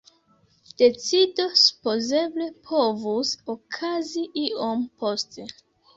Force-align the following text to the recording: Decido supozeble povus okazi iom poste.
Decido 0.81 1.43
supozeble 1.65 2.47
povus 2.71 3.35
okazi 3.55 4.25
iom 4.49 4.85
poste. 5.03 5.51